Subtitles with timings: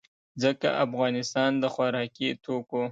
[0.43, 2.79] ځکه افغانستان د خوراکي توکو